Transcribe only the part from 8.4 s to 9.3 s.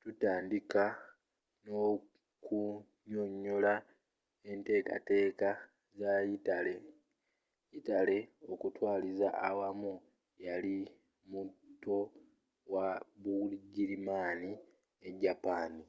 okutwaliza